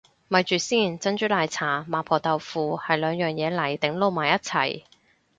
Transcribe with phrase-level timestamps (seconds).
[0.29, 4.81] 咪住先，珍珠奶茶麻婆豆腐係兩樣嘢嚟定撈埋一齊